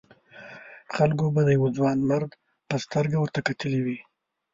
خلکو 0.95 1.25
به 1.35 1.41
د 1.45 1.49
یوه 1.57 1.69
ځوانمرد 1.77 2.31
په 2.69 2.75
سترګه 2.85 3.17
ورته 3.19 3.39
کتلي 3.47 3.81
وي. 3.85 3.99